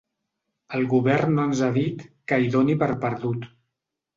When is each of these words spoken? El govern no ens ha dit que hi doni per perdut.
El 0.77 0.87
govern 0.93 1.35
no 1.41 1.45
ens 1.49 1.61
ha 1.67 1.71
dit 1.77 2.03
que 2.33 2.41
hi 2.47 2.51
doni 2.57 2.77
per 2.85 2.91
perdut. 3.05 3.47